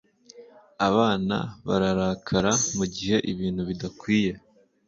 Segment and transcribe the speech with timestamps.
[0.87, 4.31] Abana bararakara mugihe ibintu bidakwiye